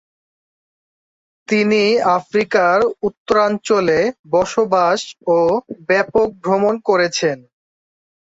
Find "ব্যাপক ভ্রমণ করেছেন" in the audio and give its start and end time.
5.89-7.37